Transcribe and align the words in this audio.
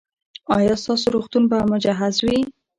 ایا 0.57 0.75
ستاسو 0.83 1.07
روغتون 1.15 1.43
به 1.51 1.57
مجهز 1.71 2.15
وي؟ 2.25 2.39